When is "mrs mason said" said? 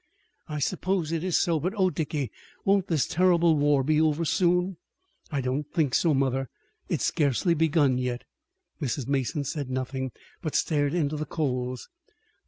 8.81-9.69